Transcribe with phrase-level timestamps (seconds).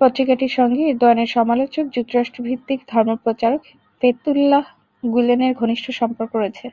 [0.00, 3.62] পত্রিকাটির সঙ্গে এরদোয়ানের সমালোচক যুক্তরাষ্ট্রভিত্তিক ধর্মপ্রচারক
[4.02, 4.64] ফেতুল্লাহ
[5.02, 6.66] গুলেনের ঘনিষ্ঠ সম্পর্ক রয়েছে।